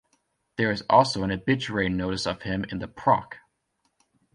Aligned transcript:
There 0.57 0.71
is 0.71 0.83
also 0.89 1.21
an 1.21 1.29
obituary 1.31 1.87
notice 1.87 2.25
of 2.25 2.41
him 2.41 2.63
in 2.71 2.79
the 2.79 2.87
Proc. 2.87 3.37